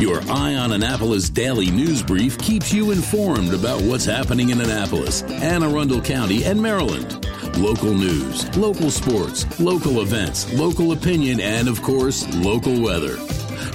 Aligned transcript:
Your 0.00 0.22
Eye 0.30 0.54
on 0.54 0.72
Annapolis 0.72 1.28
daily 1.28 1.70
news 1.70 2.02
brief 2.02 2.38
keeps 2.38 2.72
you 2.72 2.90
informed 2.90 3.52
about 3.52 3.82
what's 3.82 4.06
happening 4.06 4.48
in 4.48 4.58
Annapolis, 4.58 5.20
Anne 5.24 5.62
Arundel 5.62 6.00
County, 6.00 6.42
and 6.44 6.58
Maryland. 6.58 7.26
Local 7.58 7.92
news, 7.92 8.56
local 8.56 8.90
sports, 8.90 9.60
local 9.60 10.00
events, 10.00 10.50
local 10.54 10.92
opinion, 10.92 11.38
and 11.38 11.68
of 11.68 11.82
course, 11.82 12.26
local 12.36 12.80
weather. 12.80 13.18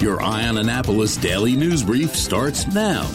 Your 0.00 0.20
Eye 0.20 0.48
on 0.48 0.58
Annapolis 0.58 1.16
daily 1.16 1.54
news 1.54 1.84
brief 1.84 2.16
starts 2.16 2.66
now. 2.74 3.08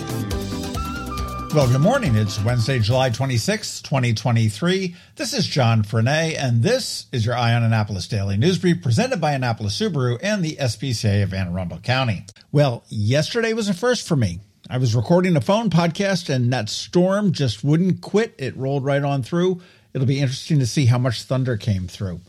Well, 1.54 1.68
good 1.70 1.81
morning. 1.81 2.15
It's 2.15 2.41
Wednesday, 2.41 2.79
July 2.79 3.09
26, 3.09 3.81
2023. 3.81 4.95
This 5.17 5.34
is 5.34 5.45
John 5.45 5.84
Frenaye, 5.84 6.38
and 6.38 6.63
this 6.63 7.07
is 7.11 7.25
your 7.25 7.35
Eye 7.35 7.54
on 7.54 7.63
Annapolis 7.63 8.07
Daily 8.07 8.38
News 8.38 8.57
Brief 8.57 8.81
presented 8.81 9.20
by 9.20 9.34
Annapolis 9.34 9.77
Subaru 9.77 10.17
and 10.23 10.45
the 10.45 10.55
SPCA 10.55 11.23
of 11.23 11.34
Anne 11.34 11.49
Arundel 11.49 11.79
County. 11.79 12.26
Well, 12.53 12.85
yesterday 12.88 13.52
was 13.52 13.67
a 13.67 13.73
first 13.73 14.07
for 14.07 14.16
me. 14.16 14.40
I 14.70 14.77
was 14.77 14.95
recording 14.95 15.35
a 15.35 15.41
phone 15.41 15.70
podcast, 15.70 16.34
and 16.34 16.53
that 16.53 16.70
storm 16.70 17.34
just 17.34 17.65
wouldn't 17.65 17.99
quit. 17.99 18.34
It 18.38 18.55
rolled 18.55 18.85
right 18.85 19.04
on 19.04 19.21
through. 19.21 19.62
It'll 19.93 20.07
be 20.07 20.21
interesting 20.21 20.59
to 20.59 20.65
see 20.65 20.85
how 20.85 20.99
much 20.99 21.23
thunder 21.23 21.57
came 21.57 21.85
through. 21.85 22.21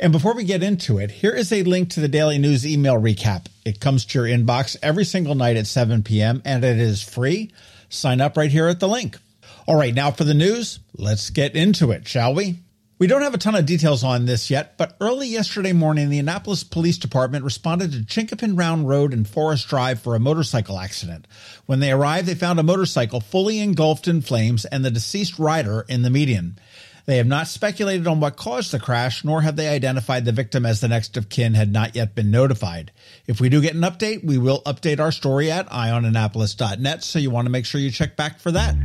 And 0.00 0.12
before 0.12 0.34
we 0.34 0.44
get 0.44 0.62
into 0.62 0.96
it, 0.96 1.10
here 1.10 1.32
is 1.32 1.52
a 1.52 1.62
link 1.62 1.90
to 1.90 2.00
the 2.00 2.08
daily 2.08 2.38
news 2.38 2.66
email 2.66 2.98
recap. 2.98 3.48
It 3.66 3.80
comes 3.80 4.06
to 4.06 4.18
your 4.18 4.38
inbox 4.38 4.78
every 4.82 5.04
single 5.04 5.34
night 5.34 5.58
at 5.58 5.66
7 5.66 6.02
p.m., 6.02 6.40
and 6.46 6.64
it 6.64 6.78
is 6.78 7.02
free. 7.02 7.52
Sign 7.92 8.22
up 8.22 8.38
right 8.38 8.50
here 8.50 8.68
at 8.68 8.80
the 8.80 8.88
link. 8.88 9.18
All 9.66 9.76
right, 9.76 9.94
now 9.94 10.10
for 10.10 10.24
the 10.24 10.32
news. 10.32 10.80
Let's 10.96 11.28
get 11.28 11.54
into 11.54 11.90
it, 11.90 12.08
shall 12.08 12.34
we? 12.34 12.60
We 12.98 13.06
don't 13.06 13.20
have 13.20 13.34
a 13.34 13.38
ton 13.38 13.54
of 13.54 13.66
details 13.66 14.02
on 14.02 14.24
this 14.24 14.48
yet, 14.48 14.78
but 14.78 14.96
early 14.98 15.28
yesterday 15.28 15.74
morning, 15.74 16.08
the 16.08 16.18
Annapolis 16.18 16.64
Police 16.64 16.96
Department 16.96 17.44
responded 17.44 17.92
to 17.92 17.98
Chinquapin 17.98 18.58
Round 18.58 18.88
Road 18.88 19.12
and 19.12 19.28
Forest 19.28 19.68
Drive 19.68 20.00
for 20.00 20.14
a 20.14 20.20
motorcycle 20.20 20.78
accident. 20.78 21.26
When 21.66 21.80
they 21.80 21.92
arrived, 21.92 22.28
they 22.28 22.34
found 22.34 22.58
a 22.58 22.62
motorcycle 22.62 23.20
fully 23.20 23.58
engulfed 23.58 24.08
in 24.08 24.22
flames 24.22 24.64
and 24.64 24.84
the 24.84 24.90
deceased 24.90 25.38
rider 25.38 25.84
in 25.86 26.00
the 26.00 26.10
median. 26.10 26.58
They 27.04 27.16
have 27.16 27.26
not 27.26 27.48
speculated 27.48 28.06
on 28.06 28.20
what 28.20 28.36
caused 28.36 28.70
the 28.70 28.78
crash, 28.78 29.24
nor 29.24 29.42
have 29.42 29.56
they 29.56 29.68
identified 29.68 30.24
the 30.24 30.32
victim 30.32 30.64
as 30.64 30.80
the 30.80 30.88
next 30.88 31.16
of 31.16 31.28
kin 31.28 31.54
had 31.54 31.72
not 31.72 31.96
yet 31.96 32.14
been 32.14 32.30
notified. 32.30 32.92
If 33.26 33.40
we 33.40 33.48
do 33.48 33.60
get 33.60 33.74
an 33.74 33.80
update, 33.80 34.24
we 34.24 34.38
will 34.38 34.62
update 34.62 35.00
our 35.00 35.10
story 35.10 35.50
at 35.50 35.68
eyeonannapolis.net, 35.68 37.02
so 37.02 37.18
you 37.18 37.30
want 37.30 37.46
to 37.46 37.50
make 37.50 37.66
sure 37.66 37.80
you 37.80 37.90
check 37.90 38.16
back 38.16 38.38
for 38.38 38.52
that. 38.52 38.76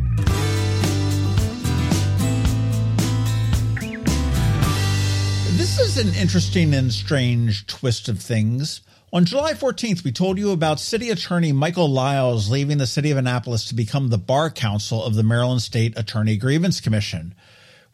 This 5.57 5.79
is 5.79 5.97
an 5.97 6.19
interesting 6.19 6.73
and 6.73 6.91
strange 6.91 7.67
twist 7.67 8.09
of 8.09 8.19
things. 8.19 8.81
On 9.13 9.25
July 9.25 9.53
14th, 9.53 10.03
we 10.03 10.11
told 10.11 10.37
you 10.37 10.51
about 10.51 10.79
City 10.79 11.11
Attorney 11.11 11.51
Michael 11.51 11.87
Lyles 11.87 12.49
leaving 12.49 12.77
the 12.77 12.87
City 12.87 13.11
of 13.11 13.17
Annapolis 13.17 13.65
to 13.65 13.75
become 13.75 14.09
the 14.09 14.17
Bar 14.17 14.49
Counsel 14.49 15.03
of 15.03 15.15
the 15.15 15.23
Maryland 15.23 15.61
State 15.61 15.97
Attorney 15.97 16.35
Grievance 16.35 16.81
Commission. 16.81 17.33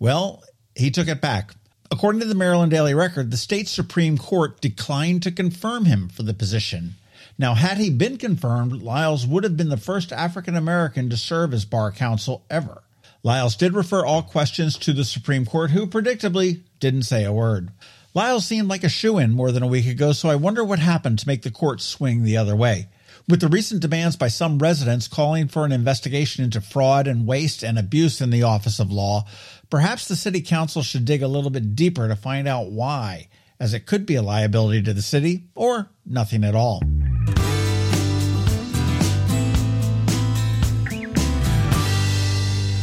Well, 0.04 0.44
he 0.76 0.92
took 0.92 1.08
it 1.08 1.22
back. 1.22 1.54
According 1.90 2.20
to 2.20 2.28
the 2.28 2.36
Maryland 2.36 2.72
Daily 2.72 2.94
Record, 2.94 3.32
the 3.32 3.38
state 3.38 3.70
Supreme 3.70 4.18
Court 4.18 4.60
declined 4.60 5.24
to 5.24 5.32
confirm 5.32 5.86
him 5.86 6.10
for 6.10 6.24
the 6.24 6.34
position. 6.34 6.96
Now, 7.40 7.54
had 7.54 7.78
he 7.78 7.90
been 7.90 8.18
confirmed, 8.18 8.82
Lyles 8.82 9.26
would 9.26 9.46
have 9.46 9.56
been 9.56 9.70
the 9.70 9.78
first 9.78 10.12
African 10.12 10.58
American 10.58 11.10
to 11.10 11.16
serve 11.16 11.54
as 11.54 11.64
bar 11.64 11.90
counsel 11.90 12.44
ever. 12.50 12.84
Lyles 13.24 13.56
did 13.56 13.74
refer 13.74 14.06
all 14.06 14.24
questions 14.24 14.78
to 14.80 14.92
the 14.92 15.06
Supreme 15.06 15.46
Court, 15.46 15.72
who 15.72 15.88
predictably 15.88 16.60
didn't 16.82 17.04
say 17.04 17.24
a 17.24 17.32
word. 17.32 17.72
Lyles 18.14 18.46
seemed 18.46 18.68
like 18.68 18.84
a 18.84 18.90
shoe 18.90 19.18
in 19.20 19.32
more 19.32 19.54
than 19.54 19.64
a 19.64 19.68
week 19.68 19.88
ago, 19.88 20.12
so 20.12 20.28
I 20.28 20.36
wonder 20.36 20.66
what 20.66 20.80
happened 20.80 21.20
to 21.20 21.28
make 21.30 21.44
the 21.44 21.50
court 21.50 21.80
swing 21.80 22.24
the 22.24 22.36
other 22.36 22.58
way. 22.58 22.90
With 23.30 23.40
the 23.40 23.48
recent 23.48 23.80
demands 23.80 24.18
by 24.18 24.28
some 24.28 24.60
residents 24.60 25.08
calling 25.08 25.48
for 25.48 25.64
an 25.64 25.72
investigation 25.72 26.44
into 26.44 26.60
fraud 26.60 27.08
and 27.08 27.26
waste 27.26 27.64
and 27.64 27.80
abuse 27.80 28.20
in 28.20 28.32
the 28.32 28.44
Office 28.44 28.82
of 28.82 28.92
Law, 28.92 29.26
perhaps 29.74 30.08
the 30.08 30.16
City 30.16 30.40
Council 30.40 30.84
should 30.84 31.04
dig 31.04 31.24
a 31.24 31.28
little 31.28 31.50
bit 31.50 31.76
deeper 31.76 32.08
to 32.08 32.16
find 32.16 32.48
out 32.48 32.70
why, 32.70 33.28
as 33.60 33.74
it 33.74 33.88
could 33.88 34.06
be 34.06 34.14
a 34.14 34.22
liability 34.22 34.84
to 34.84 34.94
the 34.94 35.02
city 35.02 35.46
or 35.56 35.90
nothing 36.06 36.44
at 36.44 36.54
all. 36.54 36.80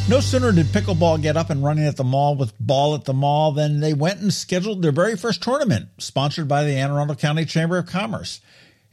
No 0.09 0.19
sooner 0.19 0.51
did 0.51 0.67
pickleball 0.67 1.23
get 1.23 1.37
up 1.37 1.49
and 1.49 1.63
running 1.63 1.87
at 1.87 1.97
the 1.97 2.03
mall 2.03 2.35
with 2.35 2.59
Ball 2.59 2.97
at 2.97 3.05
the 3.05 3.15
Mall 3.15 3.53
than 3.53 3.79
they 3.79 3.95
went 3.95 4.21
and 4.21 4.35
scheduled 4.35 4.83
their 4.83 4.91
very 4.91 5.17
first 5.17 5.45
tournament, 5.45 5.91
sponsored 5.99 6.49
by 6.49 6.65
the 6.65 6.73
Anne 6.73 6.91
Arundel 6.91 7.15
County 7.15 7.45
Chamber 7.45 7.79
of 7.79 7.87
Commerce. 7.87 8.41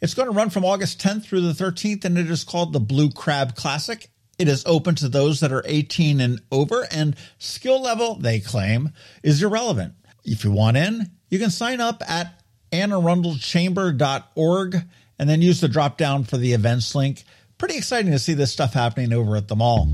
It's 0.01 0.13
going 0.13 0.27
to 0.27 0.35
run 0.35 0.51
from 0.51 0.63
August 0.63 1.01
10th 1.01 1.23
through 1.23 1.41
the 1.41 1.53
13th, 1.53 2.05
and 2.05 2.15
it 2.15 2.29
is 2.29 2.43
called 2.43 2.73
the 2.73 2.79
Blue 2.79 3.09
Crab 3.09 3.55
Classic. 3.55 4.11
It 4.39 4.47
is 4.47 4.63
open 4.67 4.93
to 4.95 5.09
those 5.09 5.39
that 5.39 5.51
are 5.51 5.63
18 5.65 6.21
and 6.21 6.39
over, 6.51 6.87
and 6.91 7.15
skill 7.39 7.81
level, 7.81 8.13
they 8.15 8.39
claim, 8.39 8.91
is 9.23 9.41
irrelevant. 9.41 9.95
If 10.23 10.43
you 10.43 10.51
want 10.51 10.77
in, 10.77 11.09
you 11.29 11.39
can 11.39 11.49
sign 11.49 11.81
up 11.81 12.03
at 12.07 12.39
annearundelchamber.org 12.71 14.75
and 15.17 15.27
then 15.27 15.41
use 15.41 15.59
the 15.59 15.67
drop 15.67 15.97
down 15.97 16.23
for 16.23 16.37
the 16.37 16.53
events 16.53 16.93
link. 16.93 17.23
Pretty 17.57 17.77
exciting 17.77 18.11
to 18.11 18.19
see 18.19 18.35
this 18.35 18.51
stuff 18.51 18.73
happening 18.73 19.11
over 19.11 19.35
at 19.35 19.47
the 19.47 19.55
mall. 19.55 19.87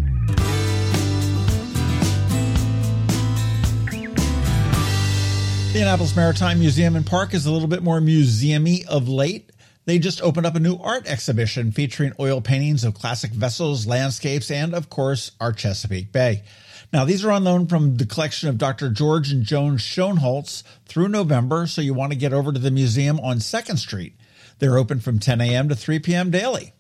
The 5.72 5.82
Annapolis 5.82 6.18
Maritime 6.18 6.60
Museum 6.60 6.98
and 6.98 7.06
Park 7.06 7.34
is 7.34 7.46
a 7.46 7.52
little 7.52 7.70
bit 7.70 7.82
more 7.82 8.02
museumy 8.02 8.86
of 8.88 9.08
late. 9.08 9.54
They 9.86 10.00
just 10.00 10.22
opened 10.22 10.46
up 10.46 10.56
a 10.56 10.62
new 10.62 10.78
art 10.78 11.08
exhibition 11.08 11.74
featuring 11.74 12.14
oil 12.18 12.40
paintings 12.40 12.86
of 12.86 12.94
classic 12.94 13.32
vessels, 13.32 13.86
landscapes, 13.86 14.50
and 14.50 14.74
of 14.74 14.90
course, 14.90 15.32
our 15.42 15.52
Chesapeake 15.52 16.12
Bay. 16.12 16.44
Now, 16.94 17.04
these 17.04 17.26
are 17.26 17.32
on 17.32 17.44
loan 17.44 17.68
from 17.68 17.98
the 17.98 18.06
collection 18.06 18.48
of 18.48 18.58
Dr. 18.58 18.90
George 18.90 19.32
and 19.32 19.44
Joan 19.44 19.78
Schoenholtz 19.78 20.64
through 20.86 21.10
November, 21.10 21.68
so 21.68 21.82
you 21.82 21.94
want 21.94 22.14
to 22.14 22.18
get 22.18 22.34
over 22.34 22.54
to 22.54 22.60
the 22.60 22.72
museum 22.72 23.20
on 23.20 23.38
2nd 23.38 23.78
Street. 23.78 24.16
They're 24.60 24.78
open 24.78 25.00
from 25.00 25.20
10 25.20 25.42
a.m. 25.42 25.68
to 25.70 25.76
3 25.76 26.00
p.m. 26.00 26.32
daily. 26.32 26.74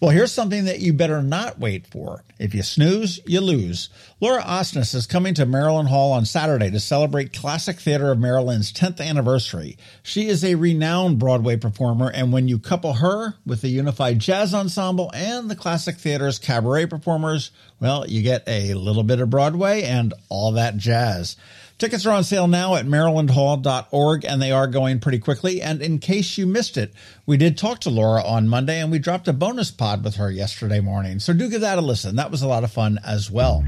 Well, 0.00 0.12
here's 0.12 0.30
something 0.30 0.66
that 0.66 0.78
you 0.78 0.92
better 0.92 1.22
not 1.22 1.58
wait 1.58 1.88
for. 1.88 2.22
If 2.38 2.54
you 2.54 2.62
snooze, 2.62 3.18
you 3.26 3.40
lose. 3.40 3.88
Laura 4.20 4.42
Osnes 4.42 4.94
is 4.94 5.08
coming 5.08 5.34
to 5.34 5.44
Maryland 5.44 5.88
Hall 5.88 6.12
on 6.12 6.24
Saturday 6.24 6.70
to 6.70 6.78
celebrate 6.78 7.32
Classic 7.32 7.80
Theater 7.80 8.12
of 8.12 8.18
Maryland's 8.20 8.72
10th 8.72 9.00
anniversary. 9.00 9.76
She 10.04 10.28
is 10.28 10.44
a 10.44 10.54
renowned 10.54 11.18
Broadway 11.18 11.56
performer, 11.56 12.12
and 12.12 12.32
when 12.32 12.46
you 12.46 12.60
couple 12.60 12.92
her 12.92 13.34
with 13.44 13.60
the 13.60 13.70
Unified 13.70 14.20
Jazz 14.20 14.54
Ensemble 14.54 15.10
and 15.12 15.50
the 15.50 15.56
Classic 15.56 15.96
Theater's 15.96 16.38
cabaret 16.38 16.86
performers, 16.86 17.50
well, 17.80 18.06
you 18.08 18.22
get 18.22 18.44
a 18.46 18.74
little 18.74 19.02
bit 19.02 19.20
of 19.20 19.30
Broadway 19.30 19.82
and 19.82 20.14
all 20.28 20.52
that 20.52 20.76
jazz. 20.76 21.34
Tickets 21.78 22.04
are 22.06 22.10
on 22.10 22.24
sale 22.24 22.48
now 22.48 22.74
at 22.74 22.86
marylandhall.org 22.86 24.24
and 24.24 24.42
they 24.42 24.50
are 24.50 24.66
going 24.66 24.98
pretty 24.98 25.20
quickly. 25.20 25.62
And 25.62 25.80
in 25.80 26.00
case 26.00 26.36
you 26.36 26.44
missed 26.44 26.76
it, 26.76 26.92
we 27.24 27.36
did 27.36 27.56
talk 27.56 27.78
to 27.82 27.90
Laura 27.90 28.20
on 28.20 28.48
Monday 28.48 28.80
and 28.80 28.90
we 28.90 28.98
dropped 28.98 29.28
a 29.28 29.32
bonus 29.32 29.70
pod 29.70 30.02
with 30.02 30.16
her 30.16 30.28
yesterday 30.28 30.80
morning. 30.80 31.20
So 31.20 31.32
do 31.32 31.48
give 31.48 31.60
that 31.60 31.78
a 31.78 31.80
listen. 31.80 32.16
That 32.16 32.32
was 32.32 32.42
a 32.42 32.48
lot 32.48 32.64
of 32.64 32.72
fun 32.72 32.98
as 33.04 33.30
well. 33.30 33.64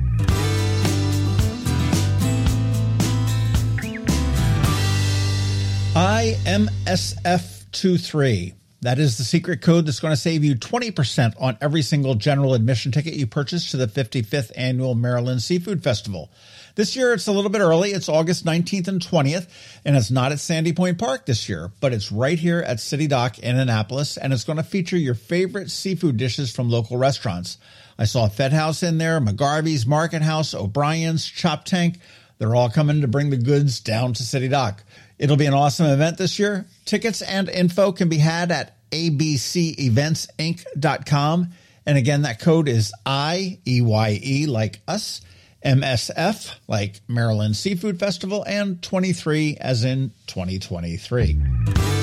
IMSF23. 5.95 8.60
That 8.83 8.99
is 8.99 9.19
the 9.19 9.25
secret 9.25 9.61
code 9.61 9.85
that's 9.85 10.01
going 10.01 10.13
to 10.13 10.17
save 10.17 10.43
you 10.43 10.55
20% 10.55 11.35
on 11.39 11.59
every 11.61 11.83
single 11.83 12.15
general 12.15 12.55
admission 12.55 12.93
ticket 12.93 13.13
you 13.13 13.27
purchase 13.27 13.71
to 13.73 13.77
the 13.77 13.87
55th 13.87 14.53
annual 14.57 14.95
Maryland 14.95 15.43
Seafood 15.43 15.83
Festival. 15.83 16.31
This 16.77 16.97
year 16.97 17.13
it's 17.13 17.27
a 17.27 17.33
little 17.33 17.51
bit 17.51 17.61
early. 17.61 17.91
It's 17.91 18.09
August 18.09 18.47
19th 18.47 18.89
and 18.89 18.99
20th, 18.99 19.49
and 19.85 19.97
it's 19.97 20.11
not 20.11 20.33
at 20.33 20.41
Sandy 20.41 20.73
Point 20.73 20.97
Park 20.99 21.27
this 21.27 21.47
year, 21.47 21.71
but 21.81 21.93
it's 21.93 22.11
right 22.11 22.39
here 22.39 22.61
at 22.61 22.81
City 22.81 23.07
Dock 23.07 23.39
in 23.39 23.59
Annapolis, 23.59 24.17
and 24.17 24.33
it's 24.33 24.45
going 24.45 24.57
to 24.57 24.63
feature 24.63 24.97
your 24.97 25.15
favorite 25.15 25.71
seafood 25.71 26.17
dishes 26.17 26.51
from 26.51 26.71
local 26.71 26.97
restaurants. 26.97 27.59
I 27.99 28.05
saw 28.05 28.29
Fed 28.29 28.55
House 28.55 28.83
in 28.83 28.97
there, 28.97 29.21
McGarvey's 29.21 29.87
Market 29.87 30.23
House, 30.23 30.55
O'Brien's, 30.55 31.29
Choptank. 31.29 31.99
They're 32.39 32.57
all 32.57 32.71
coming 32.71 33.03
to 33.03 33.09
bring 33.09 33.29
the 33.29 33.37
goods 33.37 33.81
down 33.81 34.15
to 34.15 34.23
City 34.23 34.49
Dock. 34.49 34.83
It'll 35.21 35.37
be 35.37 35.47
an 35.47 35.55
awesome 35.55 35.87
event 35.87 36.17
this 36.17 36.39
year. 36.39 36.65
Tickets 36.87 37.21
and 37.21 37.51
info 37.51 37.93
can 37.93 38.09
be 38.09 38.17
had 38.17 38.51
at 38.51 38.79
abceventsinc.com. 38.91 41.49
And 41.85 41.99
again, 41.99 42.23
that 42.23 42.41
code 42.41 42.69
is 42.69 42.91
IEYE 43.05 44.49
like 44.49 44.81
us 44.89 45.21
MSF, 45.63 46.55
like 46.69 47.03
Maryland 47.07 47.55
Seafood 47.55 48.01
Festival, 48.01 48.43
and 48.47 48.83
23 48.83 49.59
as 49.61 49.85
in 49.85 50.13
2023. 50.27 52.00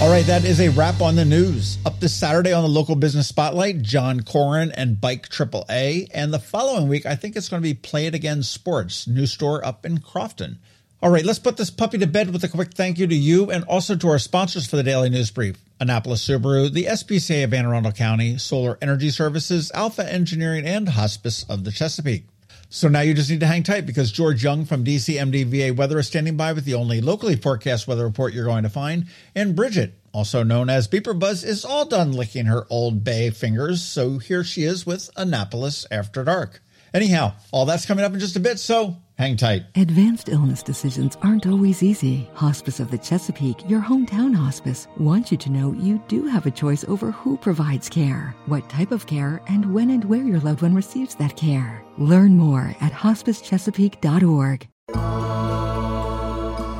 All 0.00 0.08
right, 0.08 0.24
that 0.26 0.44
is 0.44 0.60
a 0.60 0.68
wrap 0.68 1.00
on 1.00 1.16
the 1.16 1.24
news. 1.24 1.76
Up 1.84 1.98
this 1.98 2.14
Saturday 2.14 2.52
on 2.52 2.62
the 2.62 2.68
local 2.68 2.94
business 2.94 3.26
spotlight, 3.26 3.82
John 3.82 4.20
Corrin 4.20 4.72
and 4.76 5.00
Bike 5.00 5.28
AAA. 5.28 6.06
And 6.14 6.32
the 6.32 6.38
following 6.38 6.86
week, 6.86 7.04
I 7.04 7.16
think 7.16 7.34
it's 7.34 7.48
going 7.48 7.60
to 7.60 7.68
be 7.68 7.74
Play 7.74 8.06
It 8.06 8.14
Again 8.14 8.44
Sports, 8.44 9.08
new 9.08 9.26
store 9.26 9.64
up 9.66 9.84
in 9.84 9.98
Crofton. 9.98 10.60
All 11.02 11.10
right, 11.10 11.24
let's 11.24 11.40
put 11.40 11.56
this 11.56 11.70
puppy 11.70 11.98
to 11.98 12.06
bed 12.06 12.32
with 12.32 12.44
a 12.44 12.48
quick 12.48 12.74
thank 12.74 13.00
you 13.00 13.08
to 13.08 13.14
you 13.14 13.50
and 13.50 13.64
also 13.64 13.96
to 13.96 14.08
our 14.08 14.20
sponsors 14.20 14.68
for 14.68 14.76
the 14.76 14.84
Daily 14.84 15.10
News 15.10 15.32
Brief 15.32 15.56
Annapolis 15.80 16.24
Subaru, 16.24 16.72
the 16.72 16.84
SPCA 16.84 17.42
of 17.42 17.52
Anne 17.52 17.66
Arundel 17.66 17.90
County, 17.90 18.38
Solar 18.38 18.78
Energy 18.80 19.10
Services, 19.10 19.72
Alpha 19.74 20.08
Engineering, 20.08 20.64
and 20.64 20.90
Hospice 20.90 21.44
of 21.48 21.64
the 21.64 21.72
Chesapeake. 21.72 22.24
So 22.70 22.86
now 22.86 23.00
you 23.00 23.14
just 23.14 23.30
need 23.30 23.40
to 23.40 23.46
hang 23.46 23.62
tight 23.62 23.86
because 23.86 24.12
George 24.12 24.44
Young 24.44 24.66
from 24.66 24.84
DCMDVA 24.84 25.74
Weather 25.74 25.98
is 25.98 26.06
standing 26.06 26.36
by 26.36 26.52
with 26.52 26.66
the 26.66 26.74
only 26.74 27.00
locally 27.00 27.34
forecast 27.34 27.88
weather 27.88 28.04
report 28.04 28.34
you're 28.34 28.44
going 28.44 28.64
to 28.64 28.68
find. 28.68 29.06
And 29.34 29.56
Bridget, 29.56 29.94
also 30.12 30.42
known 30.42 30.68
as 30.68 30.86
BeeprBuzz, 30.86 31.46
is 31.46 31.64
all 31.64 31.86
done 31.86 32.12
licking 32.12 32.44
her 32.44 32.66
old 32.68 33.02
bay 33.04 33.30
fingers. 33.30 33.80
So 33.80 34.18
here 34.18 34.44
she 34.44 34.64
is 34.64 34.84
with 34.84 35.08
Annapolis 35.16 35.86
After 35.90 36.24
Dark. 36.24 36.60
Anyhow, 36.94 37.34
all 37.52 37.66
that's 37.66 37.86
coming 37.86 38.04
up 38.04 38.12
in 38.12 38.20
just 38.20 38.36
a 38.36 38.40
bit, 38.40 38.58
so 38.58 38.96
hang 39.18 39.36
tight. 39.36 39.64
Advanced 39.76 40.28
illness 40.28 40.62
decisions 40.62 41.16
aren't 41.22 41.46
always 41.46 41.82
easy. 41.82 42.30
Hospice 42.34 42.80
of 42.80 42.90
the 42.90 42.98
Chesapeake, 42.98 43.68
your 43.68 43.80
hometown 43.80 44.34
hospice, 44.34 44.88
wants 44.96 45.30
you 45.30 45.38
to 45.38 45.50
know 45.50 45.72
you 45.72 46.02
do 46.08 46.26
have 46.26 46.46
a 46.46 46.50
choice 46.50 46.84
over 46.84 47.10
who 47.10 47.36
provides 47.36 47.88
care, 47.88 48.34
what 48.46 48.68
type 48.68 48.92
of 48.92 49.06
care, 49.06 49.40
and 49.48 49.72
when 49.72 49.90
and 49.90 50.04
where 50.04 50.24
your 50.24 50.40
loved 50.40 50.62
one 50.62 50.74
receives 50.74 51.14
that 51.16 51.36
care. 51.36 51.82
Learn 51.98 52.36
more 52.36 52.74
at 52.80 52.92
hospicechesapeake.org. 52.92 54.68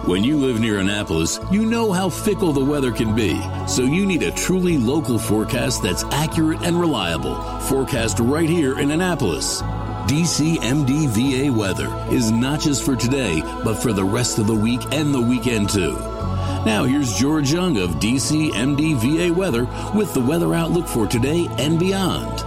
When 0.09 0.25
you 0.25 0.39
live 0.39 0.59
near 0.59 0.79
Annapolis, 0.79 1.39
you 1.53 1.67
know 1.67 1.93
how 1.93 2.09
fickle 2.09 2.55
the 2.55 2.65
weather 2.65 2.93
can 2.93 3.15
be. 3.15 3.39
So 3.67 3.83
you 3.83 4.07
need 4.07 4.23
a 4.23 4.31
truly 4.31 4.79
local 4.79 5.19
forecast 5.19 5.83
that's 5.83 6.05
accurate 6.05 6.63
and 6.63 6.81
reliable. 6.81 7.35
Forecast 7.69 8.19
right 8.19 8.49
here 8.49 8.79
in 8.79 8.91
Annapolis. 8.91 9.61
DCMDVA 10.09 11.55
weather 11.55 11.95
is 12.11 12.31
not 12.31 12.61
just 12.61 12.83
for 12.83 12.97
today, 12.97 13.43
but 13.63 13.75
for 13.75 13.93
the 13.93 14.03
rest 14.03 14.39
of 14.39 14.47
the 14.47 14.55
week 14.55 14.81
and 14.91 15.13
the 15.13 15.21
weekend 15.21 15.69
too. 15.69 15.93
Now 16.65 16.85
here's 16.85 17.13
George 17.19 17.53
Young 17.53 17.77
of 17.77 17.91
DCMDVA 17.97 19.37
weather 19.37 19.69
with 19.95 20.15
the 20.15 20.23
weather 20.23 20.55
outlook 20.55 20.89
for 20.89 21.07
today 21.07 21.47
and 21.59 21.79
beyond. 21.79 22.43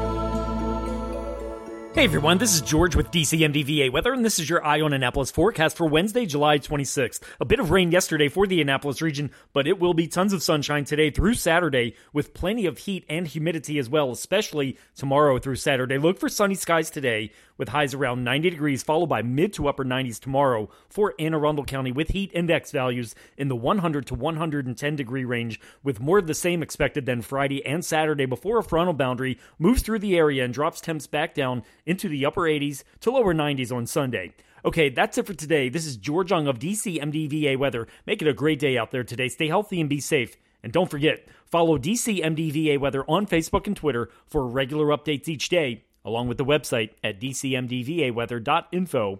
Hey 1.94 2.06
everyone, 2.06 2.38
this 2.38 2.54
is 2.56 2.62
George 2.62 2.96
with 2.96 3.12
DCMDVA 3.12 3.92
Weather, 3.92 4.14
and 4.14 4.24
this 4.24 4.40
is 4.40 4.50
your 4.50 4.66
Eye 4.66 4.80
on 4.80 4.94
Annapolis 4.94 5.30
forecast 5.30 5.76
for 5.76 5.86
Wednesday, 5.86 6.26
July 6.26 6.58
26th. 6.58 7.20
A 7.42 7.46
bit 7.46 7.60
of 7.60 7.70
rain 7.70 7.92
yesterday 7.92 8.30
for 8.30 8.48
the 8.48 8.62
Annapolis 8.62 9.02
region, 9.02 9.30
but 9.52 9.68
it 9.68 9.78
will 9.78 9.94
be 9.94 10.08
tons 10.08 10.32
of 10.32 10.42
sunshine 10.42 10.86
today 10.86 11.10
through 11.10 11.34
Saturday, 11.34 11.98
with 12.14 12.34
plenty 12.34 12.66
of 12.66 12.78
heat 12.78 13.04
and 13.10 13.28
humidity 13.28 13.78
as 13.78 13.90
well, 13.90 14.10
especially 14.10 14.78
tomorrow 14.96 15.38
through 15.38 15.58
Saturday. 15.58 15.98
Look 15.98 16.18
for 16.18 16.30
sunny 16.30 16.56
skies 16.56 16.90
today, 16.90 17.34
with 17.62 17.70
highs 17.70 17.94
around 17.94 18.24
90 18.24 18.50
degrees, 18.50 18.82
followed 18.82 19.06
by 19.06 19.22
mid 19.22 19.54
to 19.54 19.68
upper 19.68 19.86
90s 19.86 20.20
tomorrow 20.20 20.68
for 20.90 21.14
Anne 21.20 21.36
Arundel 21.36 21.64
County, 21.64 21.92
with 21.92 22.10
heat 22.10 22.32
index 22.34 22.72
values 22.72 23.14
in 23.38 23.50
the 23.50 23.56
100 23.56 24.08
to 24.08 24.16
110 24.16 24.96
degree 24.96 25.24
range, 25.24 25.60
with 25.84 26.00
more 26.00 26.18
of 26.18 26.26
the 26.26 26.34
same 26.34 26.64
expected 26.64 27.06
than 27.06 27.22
Friday 27.22 27.64
and 27.64 27.86
Saturday 27.86 28.26
before 28.26 28.58
a 28.58 28.64
frontal 28.64 28.96
boundary 28.96 29.38
moves 29.60 29.84
through 29.84 30.00
the 30.00 30.18
area 30.18 30.44
and 30.44 30.56
drops 30.56 30.82
temps 30.82 31.06
back 31.06 31.36
down 31.36 31.62
into 31.86 32.10
the 32.10 32.26
upper 32.26 32.42
80s 32.42 32.84
to 33.00 33.12
lower 33.12 33.32
90s 33.32 33.72
on 33.72 33.86
Sunday. 33.86 34.34
Okay, 34.66 34.90
that's 34.90 35.20
it 35.20 35.28
for 35.28 35.36
today. 35.36 35.70
This 35.70 35.86
is 35.86 35.98
George 35.98 36.32
Young 36.32 36.48
of 36.48 36.58
DC 36.58 37.00
MDVA 37.00 37.58
Weather. 37.58 37.88
Make 38.08 38.24
it 38.24 38.28
a 38.28 38.34
great 38.34 38.58
day 38.58 38.76
out 38.76 38.90
there 38.90 39.04
today. 39.04 39.28
Stay 39.28 39.50
healthy 39.50 39.80
and 39.80 39.88
be 39.88 40.00
safe. 40.00 40.36
And 40.64 40.74
don't 40.74 40.90
forget, 40.90 41.28
follow 41.46 41.78
DC 41.78 42.24
MDVA 42.26 42.80
Weather 42.80 43.04
on 43.08 43.28
Facebook 43.28 43.68
and 43.68 43.78
Twitter 43.78 44.10
for 44.26 44.48
regular 44.48 44.88
updates 44.88 45.28
each 45.28 45.48
day 45.50 45.84
along 46.04 46.28
with 46.28 46.38
the 46.38 46.46
website 46.46 46.92
at 47.04 47.20
dcmdvaweather.info 47.20 49.20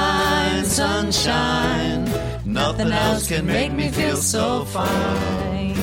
sunshine. 0.65 2.05
Nothing 2.45 2.91
else 2.91 3.27
can 3.27 3.45
make 3.45 3.71
me 3.71 3.89
feel 3.89 4.17
so 4.17 4.65
fine. 4.65 5.73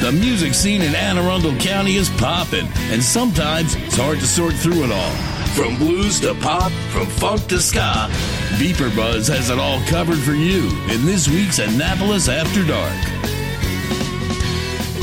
The 0.00 0.12
music 0.12 0.54
scene 0.54 0.80
in 0.80 0.94
Anne 0.94 1.18
Arundel 1.18 1.56
County 1.58 1.96
is 1.96 2.08
popping, 2.10 2.68
and 2.90 3.02
sometimes 3.02 3.74
it's 3.74 3.96
hard 3.96 4.18
to 4.20 4.26
sort 4.26 4.54
through 4.54 4.84
it 4.84 4.92
all. 4.92 5.10
From 5.54 5.76
blues 5.76 6.20
to 6.20 6.34
pop, 6.36 6.70
from 6.92 7.06
funk 7.06 7.46
to 7.48 7.58
ska, 7.58 8.08
BeeprBuzz 8.58 9.28
has 9.28 9.50
it 9.50 9.58
all 9.58 9.80
covered 9.86 10.18
for 10.18 10.32
you 10.32 10.68
in 10.90 11.04
this 11.04 11.28
week's 11.28 11.58
Annapolis 11.58 12.28
After 12.28 12.64
Dark. 12.64 12.94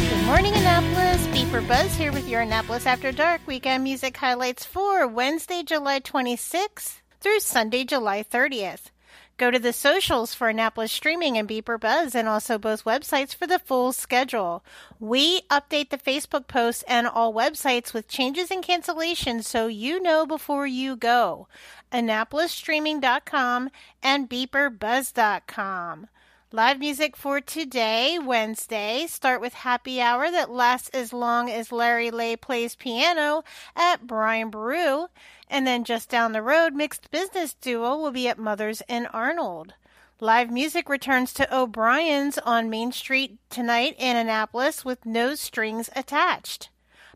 Good 0.10 0.26
morning, 0.26 0.54
Annapolis. 0.56 1.28
BeeprBuzz 1.28 1.96
here 1.98 2.12
with 2.12 2.28
your 2.28 2.42
Annapolis 2.42 2.86
After 2.86 3.12
Dark 3.12 3.42
weekend 3.46 3.84
music 3.84 4.18
highlights 4.18 4.66
for 4.66 5.08
Wednesday, 5.08 5.62
July 5.62 6.00
26th 6.00 7.02
through 7.20 7.40
Sunday, 7.40 7.84
July 7.84 8.24
30th. 8.24 8.92
Go 9.38 9.52
to 9.52 9.60
the 9.60 9.74
socials 9.74 10.34
for 10.34 10.48
Annapolis 10.48 10.94
Streaming 10.94 11.38
and 11.38 11.48
BeeprBuzz 11.48 12.16
and 12.16 12.28
also 12.30 12.58
both 12.58 12.86
websites 12.86 13.36
for 13.36 13.46
the 13.46 13.60
full 13.60 13.92
schedule. 13.92 14.64
We 14.98 15.42
update 15.52 15.90
the 15.90 15.98
Facebook 15.98 16.48
posts 16.48 16.86
and 16.88 17.06
all 17.06 17.34
websites 17.34 17.94
with 17.94 18.08
changes 18.08 18.50
and 18.50 18.64
cancellations 18.64 19.44
so 19.44 19.68
you 19.68 20.02
know 20.02 20.26
before 20.26 20.68
you 20.68 20.96
go. 20.96 21.50
AnnapolisStreaming.com 21.92 23.72
and 24.02 24.30
BeeprBuzz.com. 24.30 26.08
Live 26.52 26.78
music 26.78 27.18
for 27.18 27.42
today, 27.42 28.20
Wednesday. 28.20 29.08
Start 29.08 29.42
with 29.42 29.56
Happy 29.56 30.00
Hour 30.00 30.30
that 30.30 30.52
lasts 30.52 30.90
as 30.90 31.12
long 31.12 31.50
as 31.50 31.72
Larry 31.72 32.12
Lay 32.12 32.36
plays 32.36 32.76
piano 32.76 33.44
at 33.76 34.06
Brian 34.06 34.52
Boru. 34.52 35.08
And 35.50 35.66
then 35.66 35.84
just 35.84 36.08
down 36.08 36.34
the 36.34 36.44
road, 36.44 36.76
Mixed 36.76 37.10
Business 37.10 37.56
Duo 37.56 37.98
will 37.98 38.12
be 38.12 38.28
at 38.28 38.38
Mother's 38.38 38.84
in 38.88 39.08
Arnold. 39.08 39.74
Live 40.20 40.52
music 40.52 40.88
returns 40.88 41.34
to 41.34 41.54
O'Brien's 41.54 42.38
on 42.38 42.70
Main 42.70 42.92
Street 42.92 43.40
tonight 43.50 43.96
in 43.98 44.16
Annapolis 44.16 44.86
with 44.86 45.04
no 45.04 45.34
strings 45.34 45.90
attached. 45.96 46.70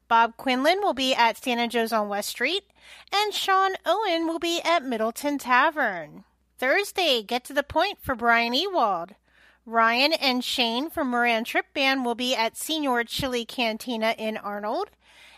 Bob 0.07 0.37
Quinlan 0.37 0.81
will 0.81 0.95
be 0.95 1.13
at 1.13 1.37
Stan 1.37 1.59
and 1.59 1.71
Joe's 1.71 1.93
on 1.93 2.09
West 2.09 2.29
Street, 2.29 2.63
and 3.13 3.31
Sean 3.31 3.73
Owen 3.85 4.25
will 4.25 4.39
be 4.39 4.59
at 4.65 4.83
Middleton 4.83 5.37
Tavern. 5.37 6.23
Thursday, 6.59 7.23
get 7.23 7.45
to 7.45 7.53
the 7.53 7.63
point 7.63 7.99
for 8.01 8.15
Brian 8.15 8.53
Ewald. 8.53 9.15
Ryan 9.65 10.11
and 10.11 10.43
Shane 10.43 10.89
from 10.89 11.09
Moran 11.09 11.45
Trip 11.45 11.73
Band 11.73 12.03
will 12.03 12.15
be 12.15 12.35
at 12.35 12.57
Senior 12.57 13.05
Chili 13.05 13.45
Cantina 13.45 14.13
in 14.17 14.35
Arnold. 14.35 14.89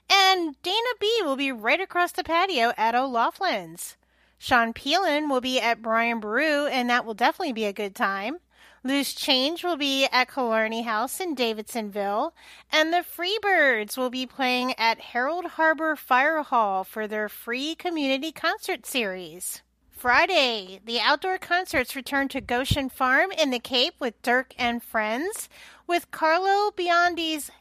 And 0.10 0.60
Dana 0.64 0.94
B 1.00 1.22
will 1.24 1.36
be 1.36 1.52
right 1.52 1.80
across 1.80 2.12
the 2.12 2.24
patio 2.24 2.74
at 2.76 2.96
O'Loughlin's. 2.96 3.98
Sean 4.40 4.74
Peelan 4.74 5.30
will 5.30 5.42
be 5.42 5.60
at 5.62 5.84
Brian 5.84 6.20
Boru, 6.20 6.66
and 6.66 6.90
that 6.90 7.06
will 7.06 7.14
definitely 7.14 7.54
be 7.54 7.66
a 7.66 7.74
good 7.74 7.94
time. 7.94 8.40
Loose 8.84 9.14
Change 9.14 9.64
will 9.64 9.78
be 9.78 10.08
at 10.12 10.34
Killarney 10.34 10.82
House 10.82 11.20
in 11.20 11.36
Davidsonville, 11.36 12.34
and 12.72 12.92
the 12.92 13.06
Freebirds 13.06 13.96
will 13.96 14.10
be 14.10 14.26
playing 14.26 14.74
at 14.80 15.00
Herald 15.00 15.46
Harbor 15.46 15.96
Fire 15.96 16.42
Hall 16.42 16.84
for 16.84 17.08
their 17.08 17.30
free 17.30 17.76
community 17.76 18.32
concert 18.32 18.88
series. 18.88 19.62
Friday, 20.02 20.80
the 20.84 21.00
outdoor 21.00 21.38
concerts 21.38 21.96
return 21.96 22.28
to 22.30 22.42
Goshen 22.42 22.90
Farm 22.90 23.32
in 23.32 23.52
the 23.52 23.60
Cape 23.60 23.94
with 24.00 24.20
Dirk 24.24 24.56
and 24.58 24.82
Friends, 24.82 25.48
with 25.86 26.10
Carlo 26.10 26.72
Biondi's 26.72 27.52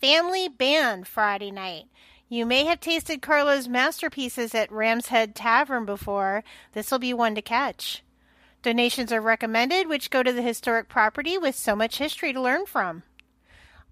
family 0.00 0.48
band 0.48 1.06
Friday 1.06 1.50
night. 1.50 1.88
You 2.26 2.46
may 2.46 2.64
have 2.64 2.80
tasted 2.80 3.20
Carlo's 3.20 3.68
masterpieces 3.68 4.54
at 4.54 4.72
Ram's 4.72 5.08
Head 5.08 5.34
Tavern 5.34 5.84
before. 5.84 6.42
This 6.72 6.90
will 6.90 6.98
be 6.98 7.12
one 7.12 7.34
to 7.34 7.42
catch. 7.42 8.02
Donations 8.62 9.12
are 9.12 9.20
recommended, 9.20 9.86
which 9.86 10.08
go 10.08 10.22
to 10.22 10.32
the 10.32 10.40
historic 10.40 10.88
property 10.88 11.36
with 11.36 11.54
so 11.54 11.76
much 11.76 11.98
history 11.98 12.32
to 12.32 12.40
learn 12.40 12.64
from. 12.64 13.02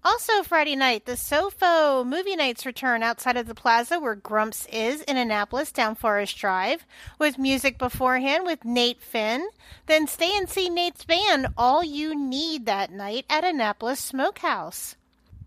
Also, 0.01 0.43
Friday 0.43 0.77
night, 0.77 1.05
the 1.05 1.17
SOFO 1.17 2.05
movie 2.05 2.37
nights 2.37 2.65
return 2.65 3.03
outside 3.03 3.35
of 3.35 3.47
the 3.47 3.55
plaza 3.55 3.99
where 3.99 4.15
Grumps 4.15 4.65
is 4.71 5.01
in 5.01 5.17
Annapolis 5.17 5.73
down 5.73 5.95
Forest 5.95 6.37
Drive, 6.37 6.85
with 7.17 7.37
music 7.37 7.77
beforehand 7.77 8.45
with 8.45 8.63
Nate 8.63 9.01
Finn. 9.01 9.45
Then 9.87 10.07
stay 10.07 10.31
and 10.37 10.49
see 10.49 10.69
Nate's 10.69 11.03
band, 11.03 11.47
All 11.57 11.83
You 11.83 12.15
Need, 12.15 12.65
that 12.65 12.91
night 12.91 13.25
at 13.29 13.43
Annapolis 13.43 13.99
Smokehouse. 13.99 14.95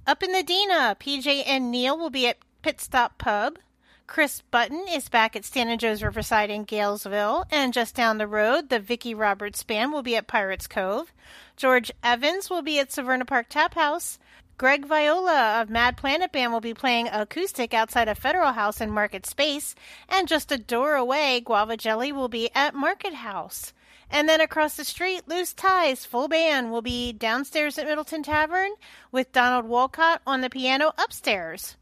Up 0.07 0.23
in 0.23 0.33
the 0.33 0.43
Dina, 0.43 0.97
PJ 1.01 1.45
and 1.47 1.71
Neil 1.71 1.97
will 1.97 2.11
be 2.11 2.27
at 2.27 2.39
Pit 2.61 2.81
Stop 2.81 3.17
Pub. 3.17 3.59
Chris 4.07 4.43
Button 4.51 4.85
is 4.91 5.09
back 5.09 5.35
at 5.35 5.57
and 5.57 5.81
Joe's 5.81 6.03
Riverside 6.03 6.51
in 6.51 6.67
Galesville, 6.67 7.47
and 7.51 7.73
just 7.73 7.95
down 7.95 8.19
the 8.19 8.27
road, 8.27 8.69
the 8.69 8.79
Vicki 8.79 9.15
Roberts 9.15 9.63
Band 9.63 9.91
will 9.91 10.03
be 10.03 10.17
at 10.17 10.27
Pirates 10.27 10.67
Cove. 10.67 11.15
George 11.57 11.91
Evans 12.03 12.51
will 12.51 12.61
be 12.61 12.79
at 12.79 12.91
Severna 12.91 13.27
Park 13.27 13.47
Tap 13.49 13.73
House. 13.75 14.19
Greg 14.59 14.87
Viola 14.87 15.61
of 15.61 15.71
Mad 15.71 15.97
Planet 15.97 16.31
Band 16.31 16.53
will 16.53 16.61
be 16.61 16.75
playing 16.75 17.09
acoustic 17.09 17.75
outside 17.75 18.09
of 18.09 18.19
Federal 18.19 18.53
House 18.53 18.81
in 18.81 18.91
Market 18.91 19.27
Space, 19.27 19.75
and 20.09 20.29
just 20.29 20.53
a 20.53 20.59
door 20.59 20.95
away, 20.95 21.41
Guava 21.41 21.77
Jelly 21.77 22.13
will 22.13 22.29
be 22.29 22.51
at 22.55 22.75
Market 22.75 23.15
House. 23.15 23.73
And 24.11 24.29
then 24.29 24.41
across 24.41 24.77
the 24.77 24.85
street, 24.85 25.27
Loose 25.27 25.55
Ties 25.55 26.05
full 26.05 26.29
band 26.29 26.71
will 26.71 26.83
be 26.83 27.13
downstairs 27.13 27.79
at 27.79 27.87
Middleton 27.87 28.23
Tavern 28.23 28.73
with 29.11 29.33
Donald 29.33 29.65
Walcott 29.65 30.21
on 30.27 30.43
the 30.43 30.51
piano 30.51 30.93
upstairs. 30.99 31.77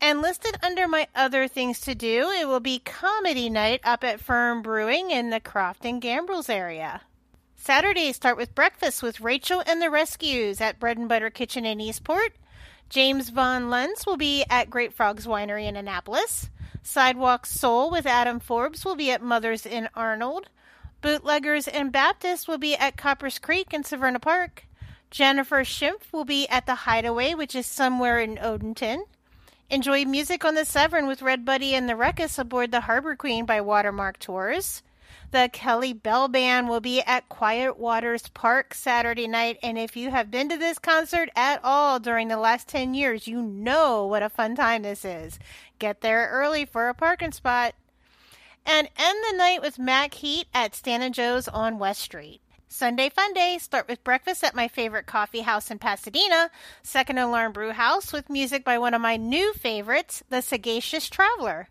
And 0.00 0.22
listed 0.22 0.56
under 0.62 0.88
my 0.88 1.08
other 1.14 1.48
things 1.48 1.80
to 1.80 1.94
do, 1.94 2.30
it 2.30 2.48
will 2.48 2.60
be 2.60 2.78
comedy 2.78 3.50
night 3.50 3.80
up 3.84 4.04
at 4.04 4.20
Firm 4.20 4.62
Brewing 4.62 5.10
in 5.10 5.30
the 5.30 5.40
Crofton 5.40 6.00
Gambrills 6.00 6.48
area. 6.48 7.02
Saturdays 7.64 8.16
start 8.16 8.36
with 8.36 8.56
breakfast 8.56 9.04
with 9.04 9.20
Rachel 9.20 9.62
and 9.64 9.80
the 9.80 9.88
Rescues 9.88 10.60
at 10.60 10.80
Bread 10.80 10.98
and 10.98 11.08
Butter 11.08 11.30
Kitchen 11.30 11.64
in 11.64 11.80
Eastport. 11.80 12.32
James 12.88 13.28
Von 13.30 13.70
Lentz 13.70 14.04
will 14.04 14.16
be 14.16 14.44
at 14.50 14.68
Great 14.68 14.92
Frogs 14.92 15.28
Winery 15.28 15.68
in 15.68 15.76
Annapolis. 15.76 16.50
Sidewalk 16.82 17.46
Soul 17.46 17.88
with 17.88 18.04
Adam 18.04 18.40
Forbes 18.40 18.84
will 18.84 18.96
be 18.96 19.12
at 19.12 19.22
Mother's 19.22 19.64
in 19.64 19.88
Arnold. 19.94 20.48
Bootleggers 21.02 21.68
and 21.68 21.92
Baptists 21.92 22.48
will 22.48 22.58
be 22.58 22.74
at 22.74 22.96
Coppers 22.96 23.38
Creek 23.38 23.72
in 23.72 23.84
Severna 23.84 24.20
Park. 24.20 24.64
Jennifer 25.12 25.62
Schimpf 25.62 26.12
will 26.12 26.24
be 26.24 26.48
at 26.48 26.66
the 26.66 26.74
Hideaway, 26.74 27.34
which 27.34 27.54
is 27.54 27.66
somewhere 27.66 28.18
in 28.18 28.38
Odenton. 28.38 29.04
Enjoy 29.70 30.04
music 30.04 30.44
on 30.44 30.56
the 30.56 30.64
Severn 30.64 31.06
with 31.06 31.22
Red 31.22 31.44
Buddy 31.44 31.76
and 31.76 31.88
the 31.88 31.94
Ruckus 31.94 32.40
aboard 32.40 32.72
the 32.72 32.80
Harbor 32.80 33.14
Queen 33.14 33.46
by 33.46 33.60
Watermark 33.60 34.18
Tours. 34.18 34.82
The 35.30 35.48
Kelly 35.52 35.92
Bell 35.92 36.28
Band 36.28 36.68
will 36.68 36.80
be 36.80 37.00
at 37.02 37.28
Quiet 37.28 37.78
Waters 37.78 38.28
Park 38.28 38.74
Saturday 38.74 39.26
night. 39.26 39.58
And 39.62 39.78
if 39.78 39.96
you 39.96 40.10
have 40.10 40.30
been 40.30 40.48
to 40.48 40.56
this 40.56 40.78
concert 40.78 41.30
at 41.34 41.60
all 41.64 41.98
during 41.98 42.28
the 42.28 42.36
last 42.36 42.68
10 42.68 42.94
years, 42.94 43.26
you 43.26 43.40
know 43.42 44.06
what 44.06 44.22
a 44.22 44.28
fun 44.28 44.54
time 44.54 44.82
this 44.82 45.04
is. 45.04 45.38
Get 45.78 46.00
there 46.00 46.28
early 46.32 46.64
for 46.64 46.88
a 46.88 46.94
parking 46.94 47.32
spot. 47.32 47.74
And 48.64 48.88
end 48.96 49.24
the 49.30 49.36
night 49.36 49.60
with 49.60 49.78
Mac 49.78 50.14
Heat 50.14 50.46
at 50.54 50.74
Stan 50.74 51.02
and 51.02 51.14
Joe's 51.14 51.48
on 51.48 51.78
West 51.78 52.00
Street. 52.00 52.40
Sunday 52.72 53.10
Fun 53.10 53.34
Day. 53.34 53.58
Start 53.58 53.86
with 53.86 54.02
breakfast 54.02 54.42
at 54.42 54.54
my 54.54 54.66
favorite 54.66 55.04
coffee 55.04 55.42
house 55.42 55.70
in 55.70 55.78
Pasadena, 55.78 56.50
Second 56.82 57.18
Alarm 57.18 57.52
Brew 57.52 57.72
House, 57.72 58.14
with 58.14 58.30
music 58.30 58.64
by 58.64 58.78
one 58.78 58.94
of 58.94 59.02
my 59.02 59.16
new 59.16 59.52
favorites, 59.52 60.22
The 60.30 60.40
Sagacious 60.40 61.10
Traveler. 61.10 61.68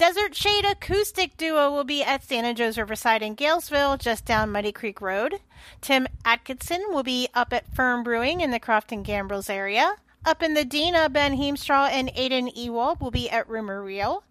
Desert 0.00 0.34
Shade 0.34 0.64
Acoustic 0.64 1.36
Duo 1.36 1.70
will 1.70 1.84
be 1.84 2.02
at 2.02 2.24
Stan 2.24 2.46
and 2.46 2.56
Joe's 2.56 2.78
Riverside 2.78 3.20
in 3.20 3.36
Galesville, 3.36 3.98
just 3.98 4.24
down 4.24 4.50
Muddy 4.50 4.72
Creek 4.72 5.02
Road. 5.02 5.40
Tim 5.82 6.08
Atkinson 6.24 6.82
will 6.88 7.02
be 7.02 7.28
up 7.34 7.52
at 7.52 7.70
Firm 7.74 8.02
Brewing 8.02 8.40
in 8.40 8.50
the 8.50 8.58
Crofton 8.58 9.04
Gambrills 9.04 9.50
area. 9.50 9.96
Up 10.24 10.42
in 10.42 10.54
the 10.54 10.64
Dina, 10.64 11.10
Ben 11.10 11.36
Heemstraw 11.36 11.90
and 11.90 12.08
Aiden 12.14 12.50
Ewald 12.56 12.98
will 13.02 13.10
be 13.10 13.28
at 13.28 13.46
Rumor 13.46 13.82
Reel. 13.82 14.24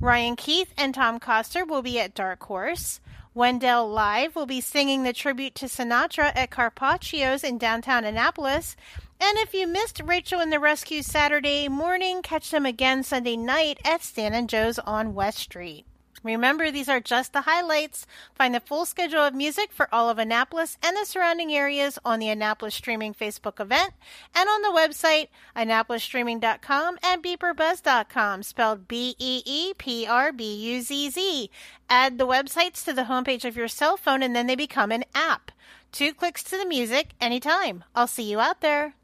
Ryan 0.00 0.36
Keith 0.36 0.72
and 0.78 0.94
Tom 0.94 1.18
Coster 1.20 1.66
will 1.66 1.82
be 1.82 2.00
at 2.00 2.14
Dark 2.14 2.42
Horse. 2.44 3.00
Wendell 3.34 3.90
Live 3.90 4.34
will 4.34 4.46
be 4.46 4.62
singing 4.62 5.02
the 5.02 5.12
tribute 5.12 5.54
to 5.56 5.66
Sinatra 5.66 6.32
at 6.34 6.48
Carpaccio's 6.48 7.44
in 7.44 7.58
downtown 7.58 8.04
Annapolis. 8.04 8.74
And 9.22 9.36
if 9.38 9.52
you 9.52 9.66
missed 9.66 10.00
Rachel 10.02 10.40
and 10.40 10.50
the 10.50 10.58
Rescue 10.58 11.02
Saturday 11.02 11.68
morning, 11.68 12.22
catch 12.22 12.50
them 12.50 12.64
again 12.64 13.02
Sunday 13.02 13.36
night 13.36 13.78
at 13.84 14.02
Stan 14.02 14.32
and 14.32 14.48
Joe's 14.48 14.78
on 14.78 15.14
West 15.14 15.38
Street. 15.38 15.84
Remember, 16.22 16.70
these 16.70 16.88
are 16.88 17.00
just 17.00 17.32
the 17.32 17.42
highlights. 17.42 18.06
Find 18.34 18.54
the 18.54 18.60
full 18.60 18.84
schedule 18.86 19.20
of 19.20 19.34
music 19.34 19.72
for 19.72 19.88
all 19.92 20.08
of 20.10 20.18
Annapolis 20.18 20.76
and 20.82 20.96
the 20.96 21.04
surrounding 21.04 21.52
areas 21.52 21.98
on 22.04 22.18
the 22.18 22.28
Annapolis 22.28 22.74
Streaming 22.74 23.14
Facebook 23.14 23.60
event 23.60 23.92
and 24.34 24.48
on 24.48 24.62
the 24.62 24.68
website 24.68 25.28
annapolisstreaming.com 25.56 26.98
and 27.02 27.22
beeprbuzz.com, 27.22 28.42
spelled 28.42 28.88
B 28.88 29.16
E 29.18 29.42
E 29.44 29.74
P 29.74 30.06
R 30.06 30.32
B 30.32 30.54
U 30.74 30.82
Z 30.82 31.10
Z. 31.10 31.50
Add 31.88 32.18
the 32.18 32.26
websites 32.26 32.84
to 32.84 32.92
the 32.92 33.04
homepage 33.04 33.44
of 33.44 33.56
your 33.56 33.68
cell 33.68 33.96
phone 33.96 34.22
and 34.22 34.34
then 34.34 34.46
they 34.46 34.56
become 34.56 34.92
an 34.92 35.04
app. 35.14 35.52
Two 35.92 36.12
clicks 36.14 36.42
to 36.44 36.56
the 36.56 36.66
music 36.66 37.10
anytime. 37.20 37.84
I'll 37.94 38.06
see 38.06 38.30
you 38.30 38.40
out 38.40 38.60
there. 38.60 38.94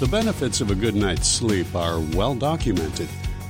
The 0.00 0.06
benefits 0.06 0.60
of 0.60 0.70
a 0.70 0.76
good 0.76 0.94
night's 0.94 1.26
sleep 1.26 1.74
are 1.74 1.98
well 1.98 2.32
documented. 2.32 3.08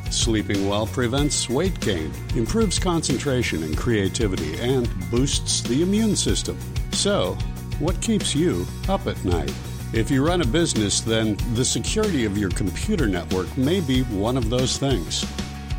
Sleeping 0.09 0.67
well 0.67 0.87
prevents 0.87 1.47
weight 1.51 1.79
gain, 1.81 2.11
improves 2.35 2.79
concentration 2.79 3.63
and 3.65 3.77
creativity, 3.77 4.59
and 4.59 4.89
boosts 5.11 5.61
the 5.61 5.83
immune 5.83 6.17
system. 6.17 6.59
So, 6.93 7.35
what 7.81 8.01
keeps 8.01 8.35
you 8.35 8.67
up 8.89 9.07
at 9.07 9.23
night? 9.27 9.53
If 9.93 10.11
you 10.11 10.27
run 10.27 10.41
a 10.41 10.47
business, 10.47 11.03
then 11.03 11.37
the 11.53 11.67
security 11.67 12.25
of 12.25 12.39
your 12.39 12.51
computer 12.51 13.07
network 13.07 13.55
may 13.59 13.81
be 13.81 14.05
one 14.05 14.39
of 14.39 14.49
those 14.49 14.79
things. 14.79 15.27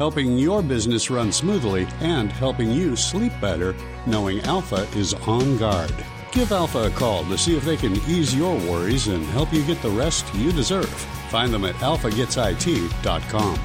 helping 0.00 0.38
your 0.38 0.62
business 0.62 1.10
run 1.10 1.30
smoothly 1.30 1.86
and 2.00 2.32
helping 2.32 2.70
you 2.70 2.96
sleep 2.96 3.32
better 3.38 3.76
knowing 4.06 4.40
Alpha 4.46 4.88
is 4.96 5.12
on 5.28 5.58
guard. 5.58 5.92
Give 6.32 6.50
Alpha 6.52 6.84
a 6.84 6.90
call 6.90 7.22
to 7.24 7.36
see 7.36 7.54
if 7.54 7.66
they 7.66 7.76
can 7.76 7.92
ease 8.08 8.34
your 8.34 8.56
worries 8.60 9.08
and 9.08 9.22
help 9.26 9.52
you 9.52 9.62
get 9.62 9.82
the 9.82 9.90
rest 9.90 10.24
you 10.34 10.52
deserve. 10.52 10.88
Find 11.28 11.52
them 11.52 11.66
at 11.66 11.74
alphagetsit.com. 11.74 13.58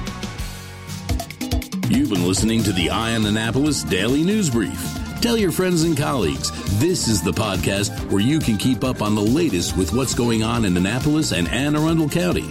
You've 1.88 2.10
been 2.10 2.28
listening 2.28 2.62
to 2.64 2.72
the 2.72 2.90
Eye 2.90 3.14
on 3.14 3.24
Annapolis 3.24 3.82
Daily 3.82 4.22
News 4.22 4.50
Brief. 4.50 4.78
Tell 5.22 5.38
your 5.38 5.52
friends 5.52 5.84
and 5.84 5.96
colleagues 5.96 6.50
this 6.78 7.08
is 7.08 7.22
the 7.22 7.32
podcast 7.32 8.10
where 8.10 8.20
you 8.20 8.40
can 8.40 8.58
keep 8.58 8.84
up 8.84 9.00
on 9.00 9.14
the 9.14 9.22
latest 9.22 9.74
with 9.78 9.94
what's 9.94 10.12
going 10.12 10.42
on 10.42 10.66
in 10.66 10.76
Annapolis 10.76 11.32
and 11.32 11.48
Anne 11.48 11.76
Arundel 11.76 12.10
County. 12.10 12.50